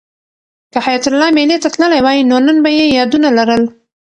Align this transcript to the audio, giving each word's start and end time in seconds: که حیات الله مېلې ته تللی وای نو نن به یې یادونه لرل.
که 0.71 0.77
حیات 0.85 1.05
الله 1.09 1.29
مېلې 1.37 1.57
ته 1.63 1.69
تللی 1.73 1.99
وای 2.03 2.19
نو 2.29 2.37
نن 2.45 2.57
به 2.63 2.69
یې 2.77 2.85
یادونه 2.97 3.29
لرل. 3.37 3.63